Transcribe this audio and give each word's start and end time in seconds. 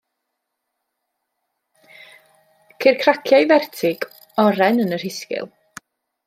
Ceir 2.79 2.97
craciau 3.03 3.47
fertig, 3.53 4.09
oren 4.47 4.83
yn 4.87 4.97
y 4.99 5.01
rhisgl. 5.05 5.47